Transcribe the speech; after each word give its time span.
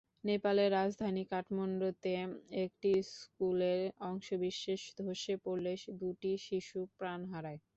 নেপালের 0.23 0.69
রাজধানী 0.71 1.23
কাঠমান্ডুতে 1.31 2.13
একটি 2.61 2.91
স্কুলের 3.13 3.81
অংশবিশেষ 4.09 4.81
ধসে 4.99 5.35
পড়লে 5.45 5.71
দুটি 6.01 6.31
শিশু 6.47 6.79
প্রাণ 6.97 7.19
হারায়। 7.31 7.59